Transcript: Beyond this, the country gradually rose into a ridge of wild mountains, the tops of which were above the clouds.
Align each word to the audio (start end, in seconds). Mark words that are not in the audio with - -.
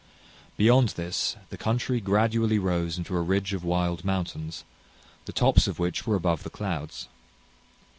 Beyond 0.57 0.89
this, 0.97 1.35
the 1.51 1.59
country 1.59 2.01
gradually 2.01 2.57
rose 2.57 2.97
into 2.97 3.15
a 3.15 3.21
ridge 3.21 3.53
of 3.53 3.63
wild 3.63 4.03
mountains, 4.03 4.63
the 5.25 5.31
tops 5.31 5.67
of 5.67 5.77
which 5.77 6.07
were 6.07 6.15
above 6.15 6.41
the 6.41 6.49
clouds. 6.49 7.07